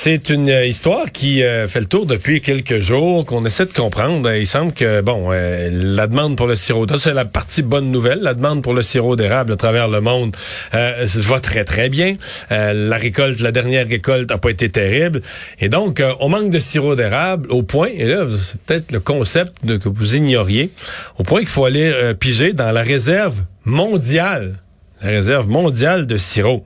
[0.00, 3.72] C'est une euh, histoire qui euh, fait le tour depuis quelques jours, qu'on essaie de
[3.72, 4.32] comprendre.
[4.32, 7.90] Il semble que, bon, euh, la demande pour le sirop d'érable, c'est la partie bonne
[7.90, 8.20] nouvelle.
[8.20, 10.36] La demande pour le sirop d'érable à travers le monde
[10.72, 12.14] va très, très bien.
[12.48, 15.20] la récolte, la dernière récolte n'a pas été terrible.
[15.58, 19.56] Et donc, on manque de sirop d'érable au point, et là, c'est peut-être le concept
[19.66, 20.70] que vous ignoriez,
[21.18, 24.62] au point qu'il faut aller piger dans la réserve mondiale,
[25.02, 26.64] la réserve mondiale de sirop.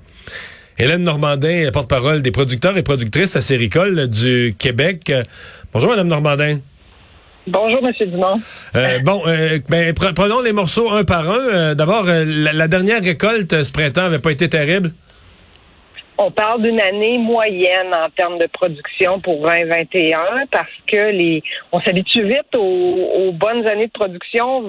[0.79, 5.13] Hélène Normandin, porte-parole des producteurs et productrices acéricoles du Québec.
[5.73, 6.59] Bonjour, Madame Normandin.
[7.47, 8.41] Bonjour, Monsieur Dumont.
[8.77, 11.39] Euh, bon, euh, ben, prenons les morceaux un par un.
[11.39, 14.93] Euh, d'abord, la, dernière récolte ce printemps avait pas été terrible?
[16.25, 21.81] On parle d'une année moyenne en termes de production pour 2021 parce que les on
[21.81, 24.63] s'habitue vite aux, bonnes années de production.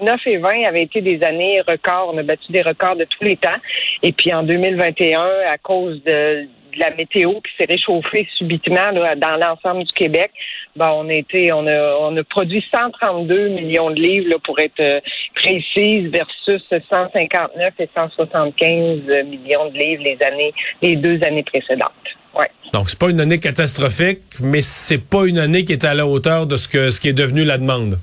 [0.00, 2.12] 19 et 20 avaient été des années records.
[2.14, 3.58] On a battu des records de tous les temps.
[4.04, 9.36] Et puis en 2021, à cause de de la météo qui s'est réchauffée subitement dans
[9.36, 10.30] l'ensemble du Québec.
[10.76, 15.00] Ben, on a produit 132 millions de livres pour être euh,
[15.34, 21.90] précise versus 159 et 175 millions de livres les années, les deux années précédentes.
[22.38, 22.48] Ouais.
[22.72, 26.06] Donc c'est pas une année catastrophique, mais c'est pas une année qui est à la
[26.06, 27.98] hauteur de ce que ce qui est devenu la demande.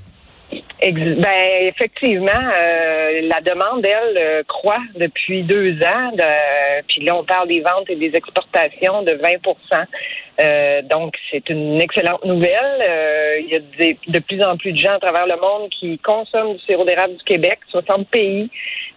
[0.80, 1.26] Ben
[1.62, 6.12] effectivement, euh, la demande elle euh, croît depuis deux ans.
[6.12, 9.84] De, puis là, on parle des ventes et des exportations de 20%
[10.40, 12.80] euh, donc, c'est une excellente nouvelle.
[12.80, 15.98] Euh, il y a de plus en plus de gens à travers le monde qui
[15.98, 18.48] consomment du sirop d'érable du Québec, 60 pays.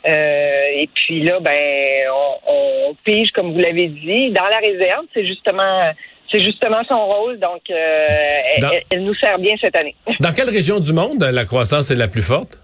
[0.05, 5.05] et puis là, ben, on, on pige, comme vous l'avez dit, dans la réserve.
[5.15, 5.91] C'est justement
[6.31, 7.39] c'est justement son rôle.
[7.39, 9.95] Donc, euh, elle, nous sert bien cette année.
[10.19, 12.57] Dans quelle région du monde la croissance est la plus forte?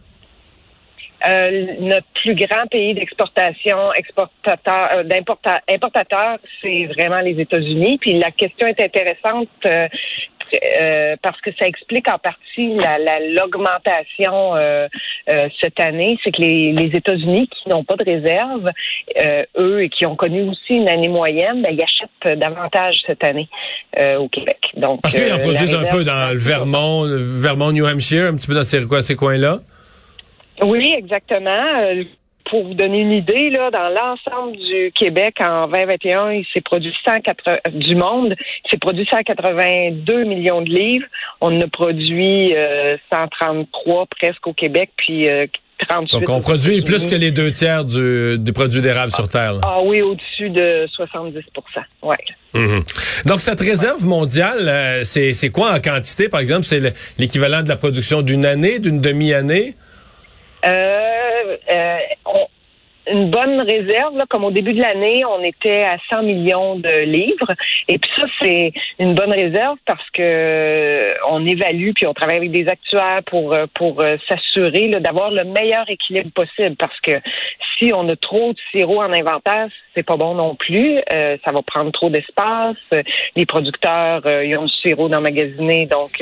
[1.28, 7.98] Euh, notre plus grand pays d'exportation, exportateur, euh, d'importateur, c'est vraiment les États-Unis.
[8.00, 9.50] Puis la question est intéressante
[10.54, 12.78] euh, parce que ça explique en partie
[13.36, 14.88] l'augmentation euh,
[15.30, 18.70] euh, cette année, c'est que les, États-Unis qui n'ont pas de réserve,
[19.58, 23.50] eux et qui ont connu aussi une année moyenne, ben, ils achètent davantage cette année
[24.18, 24.72] au Québec.
[24.76, 28.36] Donc parce qu'ils en produisent un peu dans le Vermont, le Vermont, New Hampshire, un
[28.36, 29.60] petit peu dans ces, ces coins-là?
[30.62, 31.94] Oui, exactement
[32.50, 36.94] pour vous donner une idée, là, dans l'ensemble du Québec en 2021, il s'est produit
[37.06, 38.36] 180 du monde,
[38.66, 41.06] il s'est produit 182 millions de livres.
[41.42, 42.54] On a produit
[43.12, 45.48] 133 euh, presque au Québec, puis euh,
[45.88, 46.20] 38.
[46.20, 49.54] Donc on produit plus que les deux tiers du, du produit d'érable sur Terre.
[49.62, 51.44] Ah oui, au-dessus de 70
[52.04, 52.16] ouais.
[52.54, 52.84] Mhm.
[53.26, 56.64] Donc cette réserve mondiale, euh, c'est quoi en quantité, par exemple?
[56.64, 56.82] C'est
[57.20, 59.76] l'équivalent de la production d'une année, d'une demi-année?
[60.66, 61.27] Euh,
[61.70, 61.98] euh,
[63.10, 67.54] une bonne réserve, comme au début de l'année, on était à 100 millions de livres.
[67.88, 72.36] Et puis ça, c'est une bonne réserve parce que euh, on évalue puis on travaille
[72.36, 76.76] avec des actuaires pour pour s'assurer d'avoir le meilleur équilibre possible.
[76.76, 77.14] Parce que
[77.78, 81.00] si on a trop de sirop en inventaire, c'est pas bon non plus.
[81.10, 82.76] ça va prendre trop d'espace.
[83.38, 86.22] Les producteurs, ils ont du sirop d'emmagasiner, donc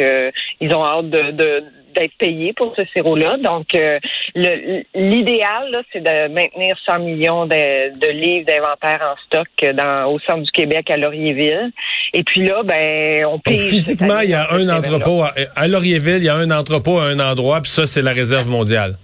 [0.62, 1.64] ils ont hâte de
[1.96, 3.38] d'être payé pour ce sirop-là.
[3.38, 4.00] Donc, euh,
[4.36, 10.52] l'idéal, c'est de maintenir 100 millions de, livres d'inventaire en stock dans, au centre du
[10.52, 11.72] Québec à Laurierville.
[12.14, 13.60] Et puis là, ben, on paye.
[13.60, 17.20] physiquement, il y a un entrepôt à, Laurierville, il y a un entrepôt à un
[17.20, 18.96] endroit, puis ça, c'est la réserve mondiale.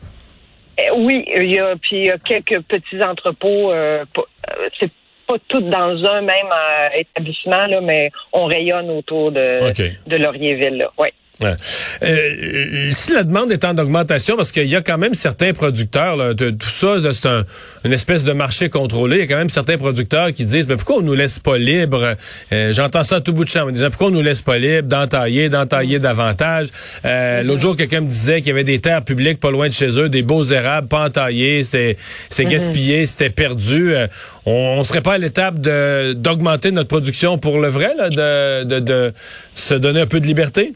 [0.80, 3.72] Euh, oui, il y a puis il y a quelques petits entrepôts.
[3.72, 4.06] Euh,
[4.80, 4.92] c'est
[5.28, 6.50] pas tout dans un même
[6.96, 9.72] établissement là, mais on rayonne autour de,
[10.08, 10.78] de Laurierville.
[10.78, 10.92] Là.
[10.98, 11.14] Ouais.
[11.44, 16.16] Euh, si la demande est en augmentation, parce qu'il y a quand même certains producteurs,
[16.16, 17.44] là, de, tout ça, c'est un,
[17.84, 19.18] une espèce de marché contrôlé.
[19.18, 21.58] Il y a quand même certains producteurs qui disent, mais pourquoi on nous laisse pas
[21.58, 22.16] libre?
[22.52, 23.70] Euh, J'entends ça à tout bout de champ.
[23.70, 26.68] Disent, pourquoi on nous laisse pas libre d'entailler, d'entailler davantage?
[27.06, 29.74] Euh, L'autre jour, quelqu'un me disait qu'il y avait des terres publiques pas loin de
[29.74, 31.98] chez eux, des beaux érables pas entaillés, c'était
[32.30, 32.52] c'est mhm.
[32.52, 33.94] gaspillé, c'était perdu.
[34.46, 38.64] on, on serait pas à l'étape de d'augmenter notre production pour le vrai, là, de,
[38.66, 39.14] de, de
[39.56, 40.74] se donner un peu de liberté?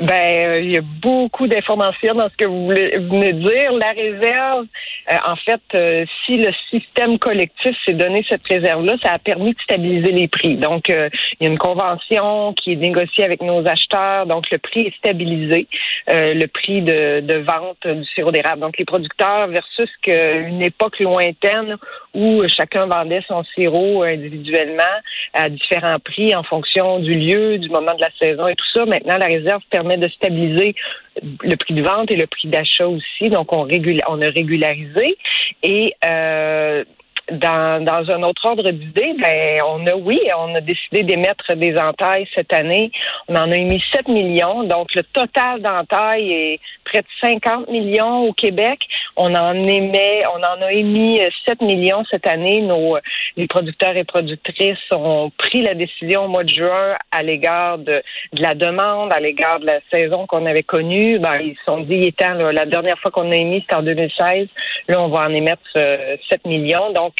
[0.00, 3.72] Ben, euh, il y a beaucoup d'informations dans ce que vous venez de dire.
[3.72, 4.66] La réserve,
[5.10, 9.52] euh, en fait, euh, si le système collectif s'est donné cette réserve-là, ça a permis
[9.52, 10.56] de stabiliser les prix.
[10.56, 14.86] Donc, il y a une convention qui est négociée avec nos acheteurs, donc le prix
[14.86, 15.66] est stabilisé,
[16.06, 18.60] le prix de, de, vente du sirop d'érable.
[18.60, 21.76] Donc, les producteurs versus qu'une époque lointaine
[22.14, 24.82] où chacun vendait son sirop individuellement
[25.32, 28.84] à différents prix en fonction du lieu, du moment de la saison et tout ça.
[28.84, 30.74] Maintenant, la réserve permet de stabiliser
[31.42, 33.30] le prix de vente et le prix d'achat aussi.
[33.30, 33.68] Donc, on,
[34.08, 35.16] on a régularisé.
[35.62, 36.84] Et euh,
[37.32, 41.76] dans, dans un autre ordre d'idée, ben, on a, oui, on a décidé d'émettre des
[41.76, 42.90] entailles cette année.
[43.28, 44.64] On en a émis 7 millions.
[44.64, 48.80] Donc, le total d'entailles est près de 50 millions au Québec.
[49.16, 52.62] On en émet, on en a émis 7 millions cette année.
[52.62, 52.98] Nos,
[53.36, 58.02] les producteurs et productrices ont pris la décision au mois de juin à l'égard de,
[58.32, 61.18] de la demande, à l'égard de la saison qu'on avait connue.
[61.18, 63.82] Ben, ils se sont dit, est temps, la dernière fois qu'on a émis, c'était en
[63.82, 64.48] 2016.
[64.88, 66.92] Là, on va en émettre 7 euh, millions.
[66.92, 67.19] Donc,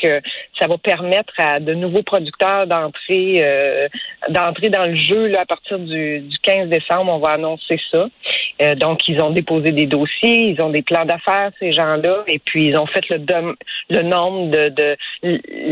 [0.58, 3.88] ça va permettre à de nouveaux producteurs d'entrer euh,
[4.28, 7.12] d'entrer dans le jeu là, à partir du, 15 décembre.
[7.12, 8.06] On va annoncer ça.
[8.62, 12.38] Euh, donc, ils ont déposé des dossiers, ils ont des plans d'affaires, ces gens-là, et
[12.38, 13.56] puis ils ont fait le,
[13.88, 14.96] le nombre de, de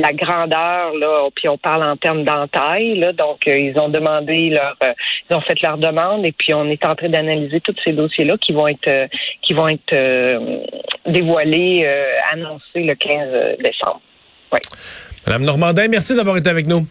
[0.01, 4.77] la grandeur, là, puis on parle en termes d'entaille, donc euh, ils ont demandé leur
[5.31, 8.37] ils ont fait leur demande et puis on est en train d'analyser tous ces dossiers-là
[8.39, 9.09] qui vont être
[9.43, 9.95] qui vont être
[11.07, 11.87] dévoilés,
[12.33, 14.01] annoncés le 15 décembre.
[15.27, 16.87] Madame Normandin, merci d'avoir été avec nous.